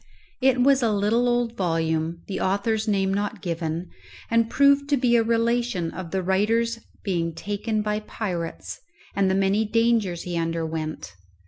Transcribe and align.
It 0.41 0.63
was 0.63 0.81
a 0.81 0.91
little 0.91 1.29
old 1.29 1.55
volume, 1.55 2.23
the 2.25 2.39
author's 2.39 2.87
name 2.87 3.13
not 3.13 3.39
given, 3.39 3.91
and 4.31 4.49
proved 4.49 4.89
to 4.89 4.97
be 4.97 5.15
a 5.15 5.21
relation 5.21 5.91
of 5.91 6.09
the 6.09 6.23
writer's 6.23 6.79
being 7.03 7.35
taken 7.35 7.83
by 7.83 7.99
pirates, 7.99 8.79
and 9.15 9.29
the 9.29 9.35
many 9.35 9.63
dangers 9.63 10.23
he 10.23 10.35
underwent. 10.35 11.13